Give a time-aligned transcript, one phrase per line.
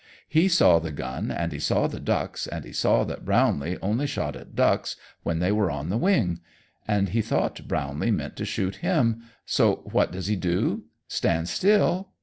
[0.27, 4.07] He saw the gun and he saw the ducks, and he saw that Brownlee only
[4.07, 6.39] shot at ducks when they were on the wing.
[6.87, 10.85] And he thought Brownlee meant to shoot him, so what does he do?
[11.07, 12.09] Stand still?